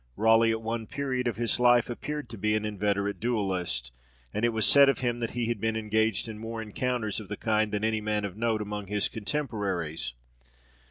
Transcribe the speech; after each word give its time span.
Raleigh 0.15 0.49
at 0.49 0.63
one 0.63 0.87
period 0.87 1.27
of 1.27 1.35
his 1.35 1.59
life 1.59 1.87
appeared 1.87 2.27
to 2.29 2.37
be 2.39 2.55
an 2.55 2.65
inveterate 2.65 3.19
duellist, 3.19 3.91
and 4.33 4.43
it 4.43 4.49
was 4.49 4.65
said 4.65 4.89
of 4.89 4.97
him 5.01 5.19
that 5.19 5.29
he 5.37 5.45
had 5.45 5.61
been 5.61 5.75
engaged 5.75 6.27
in 6.27 6.39
more 6.39 6.59
encounters 6.59 7.19
of 7.19 7.27
the 7.27 7.37
kind 7.37 7.71
than 7.71 7.83
any 7.83 8.01
man 8.01 8.25
of 8.25 8.35
note 8.35 8.63
among 8.63 8.87
his 8.87 9.07
contemporaries. 9.07 10.13